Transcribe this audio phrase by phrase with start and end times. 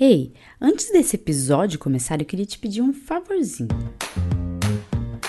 [0.00, 3.68] Ei, antes desse episódio começar, eu queria te pedir um favorzinho.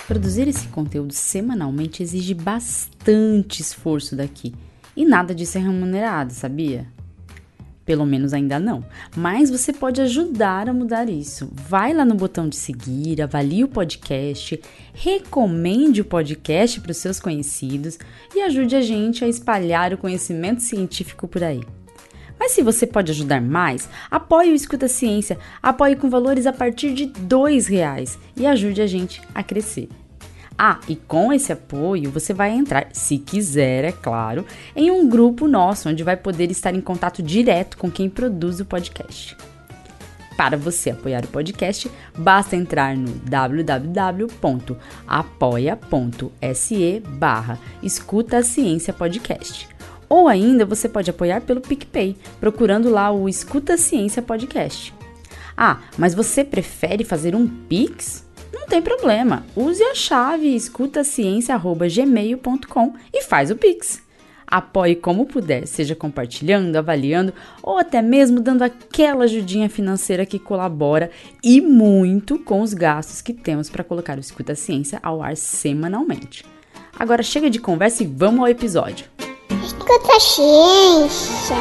[0.08, 4.54] Produzir esse conteúdo semanalmente exige bastante esforço daqui.
[4.96, 6.88] E nada disso é remunerado, sabia?
[7.86, 8.86] Pelo menos ainda não.
[9.14, 11.52] Mas você pode ajudar a mudar isso.
[11.52, 14.62] Vai lá no botão de seguir, avalie o podcast,
[14.94, 18.00] recomende o podcast para os seus conhecidos
[18.34, 21.62] e ajude a gente a espalhar o conhecimento científico por aí.
[22.44, 26.94] Mas se você pode ajudar mais, apoie o Escuta Ciência, apoie com valores a partir
[26.94, 29.88] de R$ reais e ajude a gente a crescer.
[30.58, 35.48] Ah, e com esse apoio você vai entrar, se quiser, é claro, em um grupo
[35.48, 39.38] nosso onde vai poder estar em contato direto com quem produz o podcast.
[40.36, 44.34] Para você apoiar o podcast, basta entrar no www.apoia.se
[47.08, 49.73] barra Escuta Ciência Podcast.
[50.14, 54.94] Ou ainda você pode apoiar pelo PicPay, procurando lá o Escuta Ciência Podcast.
[55.58, 58.24] Ah, mas você prefere fazer um Pix?
[58.54, 59.44] Não tem problema.
[59.56, 64.04] Use a chave escutaciência.gmail.com e faz o Pix.
[64.46, 71.10] Apoie como puder, seja compartilhando, avaliando ou até mesmo dando aquela ajudinha financeira que colabora
[71.44, 76.46] e muito com os gastos que temos para colocar o Escuta Ciência ao ar semanalmente.
[77.00, 79.08] Agora chega de conversa e vamos ao episódio.
[79.80, 81.56] Escuta ciência.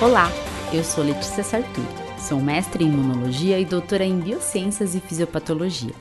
[0.00, 0.30] Olá,
[0.72, 1.84] eu sou Letícia Sartur.
[2.16, 5.92] Sou mestre em imunologia e doutora em biociências e fisiopatologia.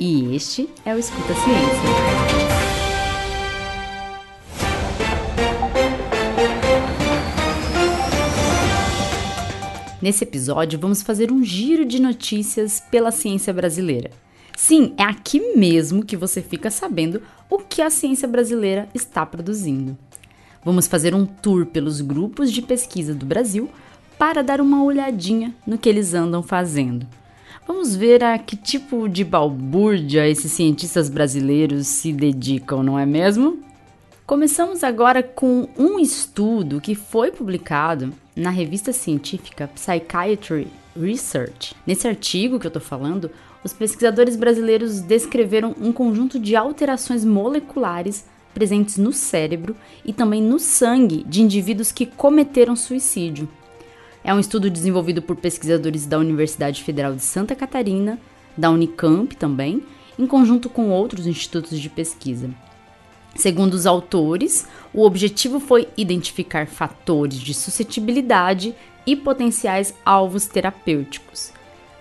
[0.00, 2.48] E este é o Escuta Ciência.
[10.00, 14.10] Nesse episódio, vamos fazer um giro de notícias pela ciência brasileira.
[14.56, 19.96] Sim, é aqui mesmo que você fica sabendo o que a ciência brasileira está produzindo.
[20.64, 23.70] Vamos fazer um tour pelos grupos de pesquisa do Brasil
[24.18, 27.06] para dar uma olhadinha no que eles andam fazendo.
[27.66, 33.58] Vamos ver a que tipo de balbúrdia esses cientistas brasileiros se dedicam, não é mesmo?
[34.26, 41.74] Começamos agora com um estudo que foi publicado na revista científica Psychiatry Research.
[41.86, 43.30] Nesse artigo que eu estou falando,
[43.62, 50.58] os pesquisadores brasileiros descreveram um conjunto de alterações moleculares presentes no cérebro e também no
[50.58, 53.48] sangue de indivíduos que cometeram suicídio.
[54.24, 58.18] É um estudo desenvolvido por pesquisadores da Universidade Federal de Santa Catarina,
[58.56, 59.82] da Unicamp também,
[60.18, 62.50] em conjunto com outros institutos de pesquisa.
[63.34, 68.74] Segundo os autores, o objetivo foi identificar fatores de suscetibilidade
[69.06, 71.52] e potenciais alvos terapêuticos.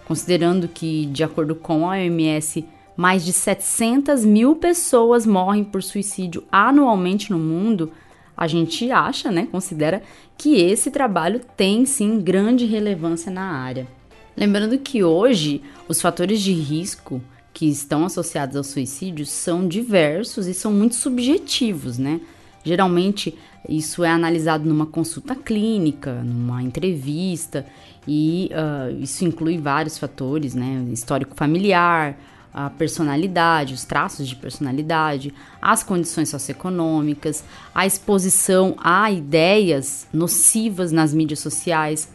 [0.05, 2.65] Considerando que, de acordo com a OMS,
[2.97, 7.91] mais de 700 mil pessoas morrem por suicídio anualmente no mundo,
[8.35, 10.01] a gente acha, né, considera
[10.37, 13.87] que esse trabalho tem sim grande relevância na área.
[14.35, 17.21] Lembrando que hoje os fatores de risco
[17.53, 22.21] que estão associados ao suicídio são diversos e são muito subjetivos, né?
[22.63, 23.33] Geralmente
[23.67, 27.65] isso é analisado numa consulta clínica, numa entrevista,
[28.07, 30.85] e uh, isso inclui vários fatores, né?
[30.91, 32.15] Histórico familiar,
[32.53, 37.43] a personalidade, os traços de personalidade, as condições socioeconômicas,
[37.73, 42.09] a exposição a ideias nocivas nas mídias sociais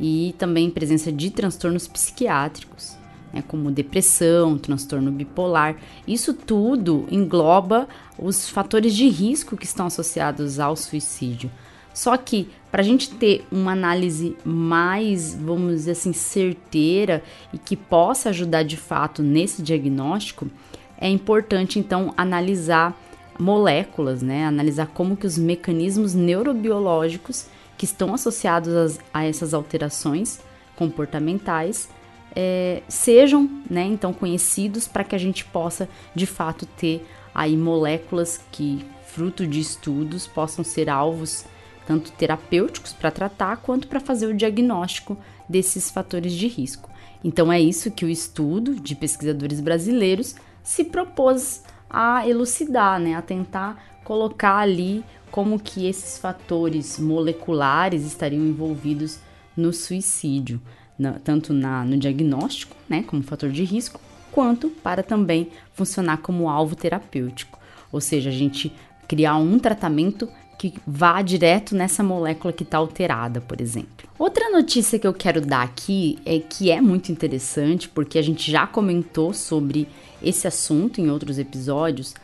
[0.00, 2.96] e também presença de transtornos psiquiátricos,
[3.32, 5.76] né, como depressão, transtorno bipolar.
[6.06, 11.50] Isso tudo engloba os fatores de risco que estão associados ao suicídio.
[11.94, 17.22] Só que para a gente ter uma análise mais, vamos dizer assim, certeira
[17.52, 20.50] e que possa ajudar de fato nesse diagnóstico,
[20.98, 23.00] é importante então analisar
[23.38, 24.44] moléculas, né?
[24.44, 27.46] Analisar como que os mecanismos neurobiológicos
[27.78, 30.40] que estão associados a essas alterações
[30.76, 31.88] comportamentais
[32.34, 38.40] é, sejam, né, então conhecidos para que a gente possa de fato ter aí moléculas
[38.50, 41.44] que fruto de estudos possam ser alvos
[41.86, 45.16] tanto terapêuticos para tratar quanto para fazer o diagnóstico
[45.48, 46.90] desses fatores de risco.
[47.22, 53.22] Então é isso que o estudo de pesquisadores brasileiros se propôs a elucidar, né, a
[53.22, 59.18] tentar colocar ali como que esses fatores moleculares estariam envolvidos
[59.56, 60.60] no suicídio,
[60.98, 66.48] na, tanto na, no diagnóstico, né, como fator de risco, quanto para também funcionar como
[66.48, 67.58] alvo terapêutico.
[67.90, 68.72] Ou seja, a gente
[69.06, 70.28] criar um tratamento
[70.58, 74.08] que vá direto nessa molécula que está alterada, por exemplo.
[74.18, 78.50] Outra notícia que eu quero dar aqui é que é muito interessante, porque a gente
[78.50, 79.88] já comentou sobre
[80.22, 82.14] esse assunto em outros episódios,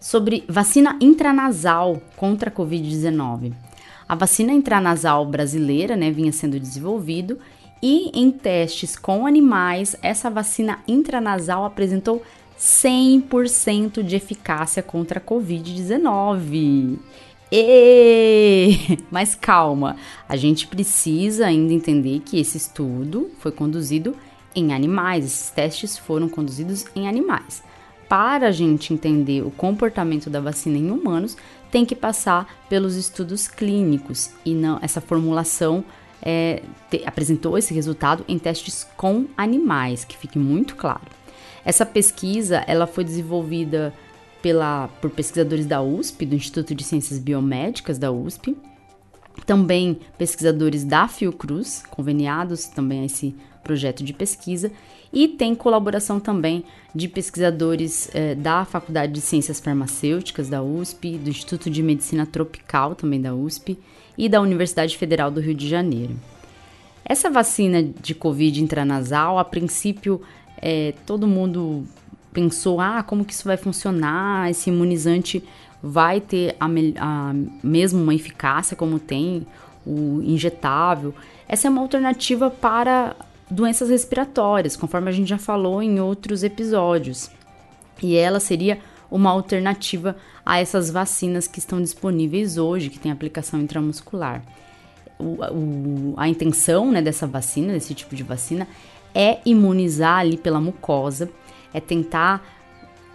[0.00, 3.52] sobre vacina intranasal contra a Covid-19.
[4.08, 7.38] A vacina intranasal brasileira né, vinha sendo desenvolvido
[7.82, 12.22] E em testes com animais, essa vacina intranasal apresentou
[12.58, 16.98] 100% de eficácia contra a Covid-19.
[17.50, 18.98] E...
[19.10, 19.96] Mas calma,
[20.28, 24.14] a gente precisa ainda entender que esse estudo foi conduzido
[24.54, 27.62] em animais, esses testes foram conduzidos em animais.
[28.08, 31.36] Para a gente entender o comportamento da vacina em humanos,
[31.70, 35.84] tem que passar pelos estudos clínicos e não essa formulação
[36.20, 41.06] é, te, apresentou esse resultado em testes com animais, que fique muito claro.
[41.64, 43.94] Essa pesquisa ela foi desenvolvida
[44.42, 48.56] pela, por pesquisadores da USP, do Instituto de Ciências Biomédicas da USP,
[49.46, 54.70] também pesquisadores da Fiocruz, conveniados também a esse projeto de pesquisa,
[55.12, 56.64] e tem colaboração também
[56.94, 62.94] de pesquisadores eh, da Faculdade de Ciências Farmacêuticas da USP, do Instituto de Medicina Tropical
[62.94, 63.78] também da USP
[64.16, 66.14] e da Universidade Federal do Rio de Janeiro.
[67.04, 70.20] Essa vacina de Covid intranasal, a princípio,
[70.62, 71.84] eh, todo mundo
[72.32, 74.50] pensou, ah, como que isso vai funcionar?
[74.50, 75.42] Esse imunizante
[75.82, 79.46] vai ter a, a mesmo uma eficácia como tem
[79.86, 81.14] o injetável.
[81.48, 83.16] Essa é uma alternativa para
[83.50, 87.30] doenças respiratórias, conforme a gente já falou em outros episódios.
[88.02, 88.78] E ela seria
[89.10, 90.16] uma alternativa
[90.46, 94.42] a essas vacinas que estão disponíveis hoje, que tem aplicação intramuscular.
[95.18, 98.66] O, o, a intenção né, dessa vacina, desse tipo de vacina,
[99.14, 101.28] é imunizar ali pela mucosa,
[101.72, 102.42] é tentar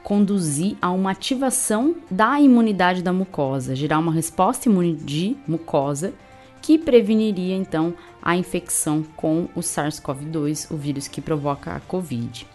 [0.04, 6.14] conduzir a uma ativação da imunidade da mucosa, gerar uma resposta imune de mucosa
[6.62, 12.48] que preveniria então a infecção com o SARS-CoV-2, o vírus que provoca a COVID.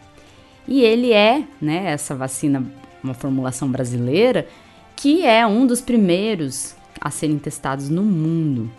[0.66, 2.64] E ele é, né, essa vacina,
[3.02, 4.46] uma formulação brasileira,
[4.94, 8.70] que é um dos primeiros a serem testados no mundo.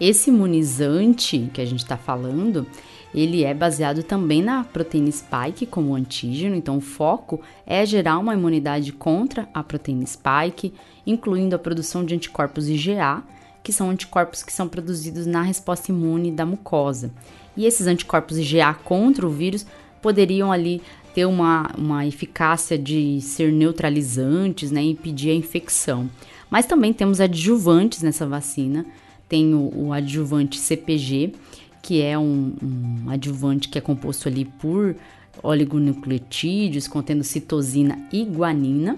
[0.00, 2.66] Esse imunizante que a gente está falando,
[3.14, 8.34] ele é baseado também na proteína spike como antígeno, então o foco é gerar uma
[8.34, 10.72] imunidade contra a proteína spike,
[11.06, 13.22] incluindo a produção de anticorpos IgA,
[13.62, 17.12] que são anticorpos que são produzidos na resposta imune da mucosa.
[17.56, 19.66] E esses anticorpos IgA contra o vírus
[20.00, 20.82] poderiam ali
[21.14, 26.08] ter uma, uma eficácia de ser neutralizantes, né, impedir a infecção.
[26.50, 28.86] Mas também temos adjuvantes nessa vacina.
[29.28, 31.34] Tem o, o adjuvante CPG,
[31.82, 34.94] que é um, um adjuvante que é composto ali por
[35.42, 38.96] oligonucleotídeos contendo citosina e guanina.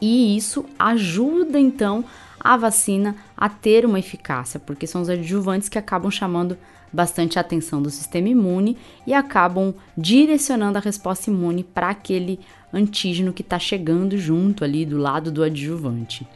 [0.00, 2.04] E isso ajuda então
[2.38, 6.56] a vacina a ter uma eficácia, porque são os adjuvantes que acabam chamando
[6.92, 12.38] bastante a atenção do sistema imune e acabam direcionando a resposta imune para aquele
[12.72, 16.26] antígeno que está chegando junto ali do lado do adjuvante.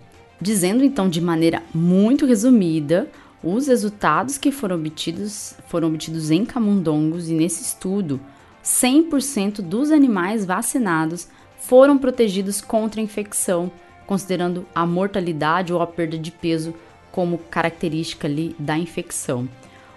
[0.41, 3.09] Dizendo então de maneira muito resumida,
[3.43, 8.21] os resultados que foram obtidos foram obtidos em camundongos e nesse estudo,
[8.65, 11.29] 100% dos animais vacinados
[11.59, 13.71] foram protegidos contra a infecção
[14.07, 16.75] considerando a mortalidade ou a perda de peso
[17.11, 19.49] como característica ali da infecção.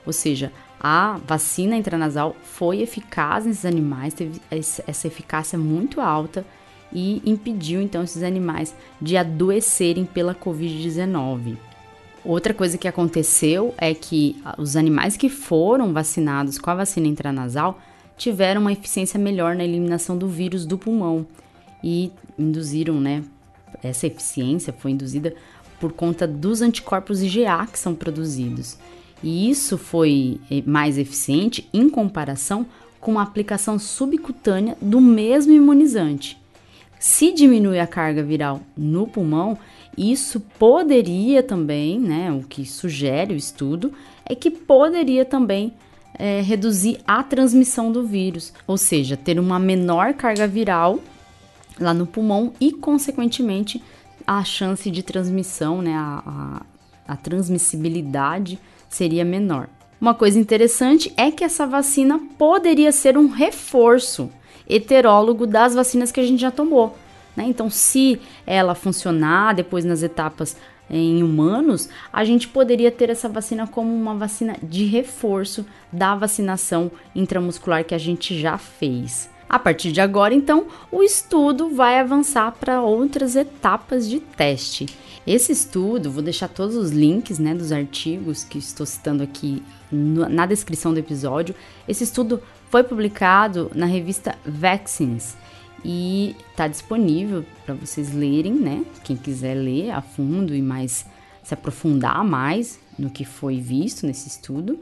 [0.05, 6.45] Ou seja, a vacina intranasal foi eficaz nesses animais, teve essa eficácia muito alta
[6.93, 11.57] e impediu então esses animais de adoecerem pela Covid-19.
[12.25, 17.79] Outra coisa que aconteceu é que os animais que foram vacinados com a vacina intranasal
[18.17, 21.27] tiveram uma eficiência melhor na eliminação do vírus do pulmão
[21.83, 23.23] e induziram, né,
[23.83, 25.35] essa eficiência foi induzida
[25.79, 28.77] por conta dos anticorpos IgA que são produzidos.
[29.21, 32.65] E isso foi eh, mais eficiente em comparação
[32.99, 36.41] com a aplicação subcutânea do mesmo imunizante.
[36.99, 39.57] Se diminui a carga viral no pulmão,
[39.97, 43.93] isso poderia também, né, o que sugere o estudo,
[44.25, 45.73] é que poderia também
[46.17, 50.99] é, reduzir a transmissão do vírus, ou seja, ter uma menor carga viral
[51.79, 53.81] lá no pulmão e, consequentemente,
[54.25, 56.61] a chance de transmissão, né, a,
[57.07, 58.59] a, a transmissibilidade
[58.89, 59.69] seria menor.
[59.99, 64.29] Uma coisa interessante é que essa vacina poderia ser um reforço
[64.67, 66.97] heterólogo das vacinas que a gente já tomou.
[67.35, 67.45] Né?
[67.47, 70.55] Então, se ela funcionar depois nas etapas
[70.89, 76.91] em humanos, a gente poderia ter essa vacina como uma vacina de reforço da vacinação
[77.15, 79.29] intramuscular que a gente já fez.
[79.47, 84.87] A partir de agora, então, o estudo vai avançar para outras etapas de teste.
[85.25, 89.61] Esse estudo, vou deixar todos os links né, dos artigos que estou citando aqui
[89.91, 91.55] na descrição do episódio.
[91.87, 95.35] Esse estudo foi publicado na revista Vaccines
[95.87, 98.83] e está disponível para vocês lerem, né?
[99.03, 101.05] Quem quiser ler a fundo e mais
[101.43, 104.79] se aprofundar mais no que foi visto nesse estudo.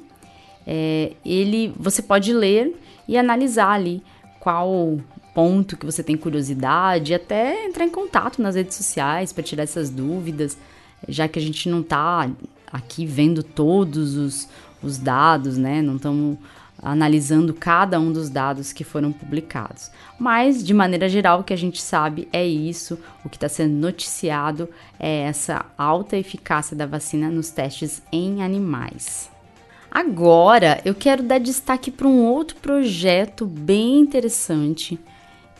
[0.65, 2.73] é, ele você pode ler
[3.05, 4.01] e analisar ali
[4.39, 4.97] qual
[5.35, 9.89] ponto que você tem curiosidade, até entrar em contato nas redes sociais para tirar essas
[9.89, 10.57] dúvidas,
[11.09, 12.29] já que a gente não está
[12.71, 14.47] aqui vendo todos os,
[14.81, 15.81] os dados, né?
[15.81, 16.37] Não estamos
[16.83, 19.89] analisando cada um dos dados que foram publicados.
[20.19, 23.73] Mas, de maneira geral, o que a gente sabe é isso: o que está sendo
[23.73, 29.31] noticiado é essa alta eficácia da vacina nos testes em animais.
[29.89, 34.99] Agora, eu quero dar destaque para um outro projeto bem interessante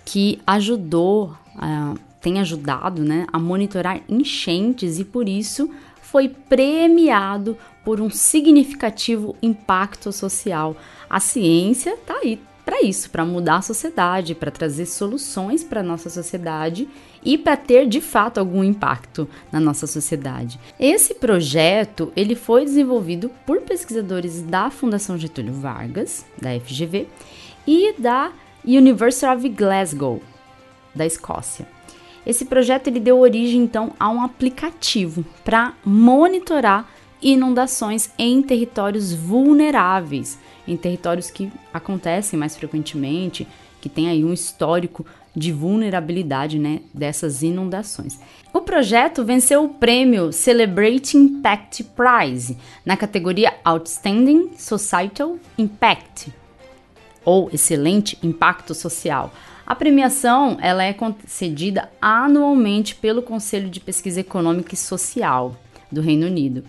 [0.04, 5.70] que ajudou, uh, tem ajudado né, a monitorar enchentes e por isso
[6.14, 10.78] foi premiado por um significativo impacto social.
[11.10, 15.84] A ciência está aí para isso, para mudar a sociedade, para trazer soluções para a
[15.84, 16.88] nossa sociedade
[17.26, 20.60] e para ter de fato algum impacto na nossa sociedade.
[20.80, 27.08] Esse projeto ele foi desenvolvido por pesquisadores da Fundação Getúlio Vargas, da FGV,
[27.66, 28.32] e da
[28.64, 30.22] University of Glasgow,
[30.94, 31.73] da Escócia.
[32.26, 36.88] Esse projeto ele deu origem então a um aplicativo para monitorar
[37.22, 40.38] inundações em territórios vulneráveis,
[40.68, 43.48] em territórios que acontecem mais frequentemente,
[43.82, 48.20] que tem aí um histórico de vulnerabilidade né, dessas inundações.
[48.54, 56.43] O projeto venceu o prêmio Celebrate Impact Prize na categoria Outstanding Societal Impact
[57.26, 59.34] ou Excelente Impacto Social.
[59.66, 65.56] A premiação ela é concedida anualmente pelo Conselho de Pesquisa Econômica e Social
[65.92, 66.64] do Reino Unido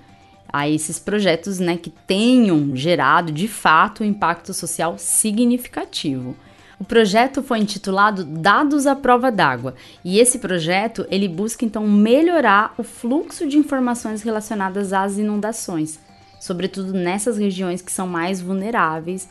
[0.54, 6.36] a esses projetos né, que tenham gerado de fato um impacto social significativo.
[6.78, 12.72] O projeto foi intitulado Dados à Prova d'Água e esse projeto ele busca então melhorar
[12.78, 15.98] o fluxo de informações relacionadas às inundações,
[16.44, 19.26] sobretudo nessas regiões que são mais vulneráveis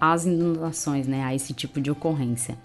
[0.00, 2.58] às inundações, né, a esse tipo de ocorrência.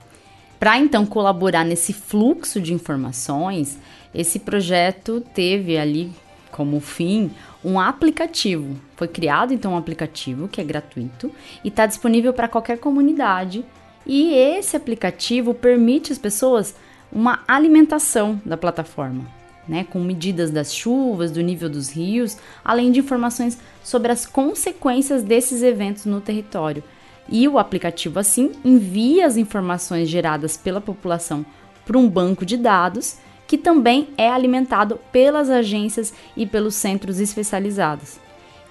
[0.59, 3.77] Para então colaborar nesse fluxo de informações,
[4.15, 6.11] esse projeto teve ali
[6.51, 7.29] como fim
[7.63, 8.75] um aplicativo.
[8.95, 11.31] Foi criado então um aplicativo que é gratuito
[11.63, 13.63] e está disponível para qualquer comunidade.
[14.07, 16.73] E esse aplicativo permite às pessoas
[17.11, 19.23] uma alimentação da plataforma,
[19.71, 25.23] né, com medidas das chuvas, do nível dos rios, além de informações sobre as consequências
[25.23, 26.83] desses eventos no território.
[27.29, 31.45] E o aplicativo assim envia as informações geradas pela população
[31.85, 33.15] para um banco de dados
[33.47, 38.19] que também é alimentado pelas agências e pelos centros especializados.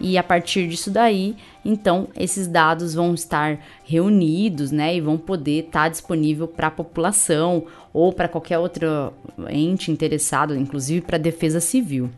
[0.01, 5.67] E a partir disso daí, então esses dados vão estar reunidos, né, e vão poder
[5.67, 9.13] estar tá disponível para a população ou para qualquer outro
[9.51, 12.11] ente interessado, inclusive para a defesa civil.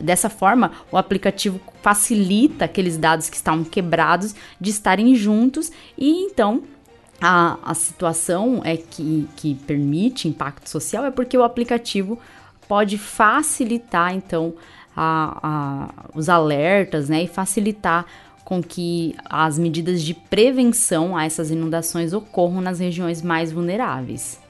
[0.00, 6.62] Dessa forma, o aplicativo facilita aqueles dados que estão quebrados de estarem juntos e então
[7.20, 12.18] a, a situação é que, que permite impacto social é porque o aplicativo
[12.66, 14.54] pode facilitar, então,
[14.96, 18.06] a, a, os alertas, né, e facilitar
[18.44, 24.40] com que as medidas de prevenção a essas inundações ocorram nas regiões mais vulneráveis.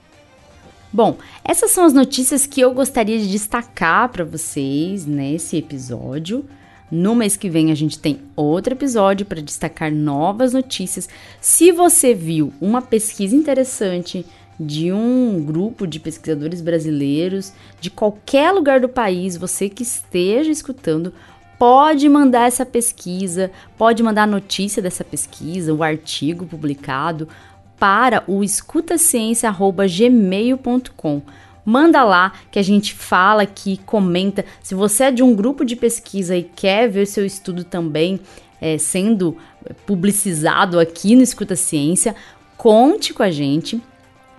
[0.93, 6.45] Bom, essas são as notícias que eu gostaria de destacar para vocês nesse episódio.
[6.91, 11.09] No mês que vem a gente tem outro episódio para destacar novas notícias.
[11.41, 14.27] Se você viu uma pesquisa interessante
[14.61, 21.15] de um grupo de pesquisadores brasileiros de qualquer lugar do país, você que esteja escutando,
[21.59, 27.27] pode mandar essa pesquisa, pode mandar a notícia dessa pesquisa, o artigo publicado
[27.79, 31.23] para o escutaciência@gmail.com.
[31.65, 34.45] Manda lá que a gente fala aqui, comenta.
[34.63, 38.21] Se você é de um grupo de pesquisa e quer ver seu estudo também
[38.61, 39.39] é, sendo
[39.87, 42.15] publicizado aqui no Escuta Ciência,
[42.59, 43.81] conte com a gente,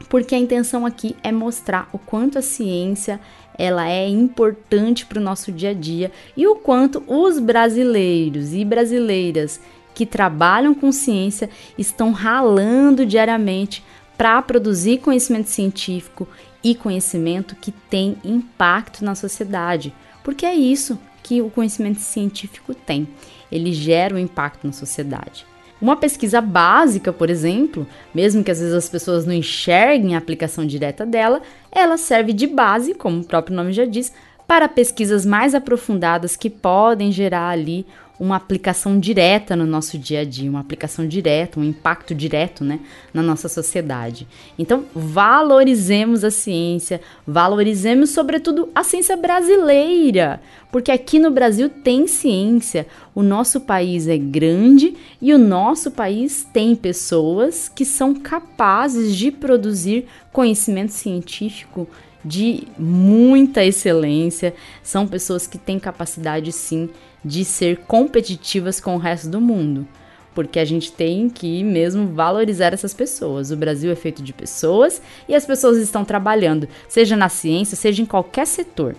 [0.10, 3.20] porque a intenção aqui é mostrar o quanto a ciência
[3.58, 8.65] ela é importante para o nosso dia a dia e o quanto os brasileiros e
[8.65, 9.60] brasileiras
[9.93, 13.84] que trabalham com ciência estão ralando diariamente
[14.17, 16.27] para produzir conhecimento científico
[16.63, 19.93] e conhecimento que tem impacto na sociedade,
[20.24, 23.08] porque é isso que o conhecimento científico tem.
[23.51, 25.46] Ele gera um impacto na sociedade.
[25.81, 30.65] Uma pesquisa básica, por exemplo, mesmo que às vezes as pessoas não enxerguem a aplicação
[30.65, 34.13] direta dela, ela serve de base, como o próprio nome já diz,
[34.47, 37.85] para pesquisas mais aprofundadas que podem gerar ali
[38.21, 42.79] uma aplicação direta no nosso dia a dia, uma aplicação direta, um impacto direto né,
[43.11, 44.27] na nossa sociedade.
[44.59, 50.39] Então, valorizemos a ciência, valorizemos, sobretudo, a ciência brasileira,
[50.71, 52.85] porque aqui no Brasil tem ciência,
[53.15, 59.31] o nosso país é grande e o nosso país tem pessoas que são capazes de
[59.31, 61.87] produzir conhecimento científico
[62.23, 66.89] de muita excelência, são pessoas que têm capacidade sim
[67.23, 69.87] de ser competitivas com o resto do mundo.
[70.33, 73.51] Porque a gente tem que mesmo valorizar essas pessoas.
[73.51, 78.01] O Brasil é feito de pessoas e as pessoas estão trabalhando, seja na ciência, seja
[78.01, 78.95] em qualquer setor.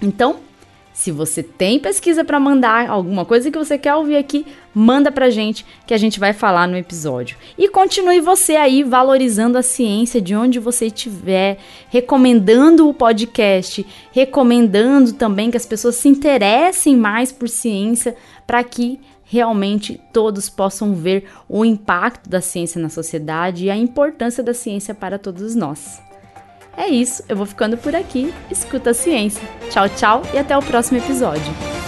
[0.00, 0.40] Então,
[0.92, 5.30] se você tem pesquisa para mandar, alguma coisa que você quer ouvir aqui, manda pra
[5.30, 7.36] gente que a gente vai falar no episódio.
[7.56, 11.58] E continue você aí valorizando a ciência de onde você estiver,
[11.88, 18.14] recomendando o podcast, recomendando também que as pessoas se interessem mais por ciência
[18.46, 24.42] para que realmente todos possam ver o impacto da ciência na sociedade e a importância
[24.42, 26.02] da ciência para todos nós.
[26.76, 28.32] É isso, eu vou ficando por aqui.
[28.50, 29.42] Escuta a ciência.
[29.70, 31.81] Tchau, tchau e até o próximo episódio.